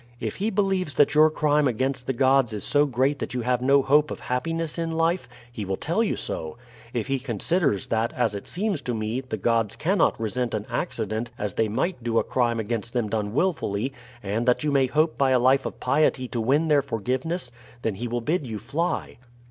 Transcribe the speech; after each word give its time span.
If 0.19 0.37
he 0.37 0.49
believes 0.49 0.95
that 0.95 1.13
your 1.13 1.29
crime 1.29 1.67
against 1.67 2.07
the 2.07 2.13
gods 2.13 2.53
is 2.53 2.63
so 2.63 2.87
great 2.87 3.19
that 3.19 3.35
you 3.35 3.41
have 3.41 3.61
no 3.61 3.83
hope 3.83 4.09
of 4.09 4.19
happiness 4.21 4.79
in 4.79 4.89
life, 4.89 5.29
he 5.51 5.63
will 5.63 5.77
tell 5.77 6.01
you 6.01 6.15
so; 6.15 6.57
if 6.91 7.05
he 7.05 7.19
considers 7.19 7.85
that, 7.85 8.11
as 8.13 8.33
it 8.33 8.47
seems 8.47 8.81
to 8.81 8.95
me, 8.95 9.21
the 9.21 9.37
gods 9.37 9.75
cannot 9.75 10.19
resent 10.19 10.55
an 10.55 10.65
accident 10.71 11.29
as 11.37 11.53
they 11.53 11.67
might 11.67 12.03
do 12.03 12.17
a 12.17 12.23
crime 12.23 12.59
against 12.59 12.93
them 12.93 13.09
done 13.09 13.35
willfully, 13.35 13.93
and 14.23 14.47
that 14.47 14.63
you 14.63 14.71
may 14.71 14.87
hope 14.87 15.19
by 15.19 15.29
a 15.29 15.37
life 15.37 15.67
of 15.67 15.79
piety 15.79 16.27
to 16.29 16.41
win 16.41 16.67
their 16.67 16.81
forgiveness, 16.81 17.51
then 17.83 17.93
he 17.93 18.07
will 18.07 18.21
bid 18.21 18.47
you 18.47 18.57
fly. 18.57 19.17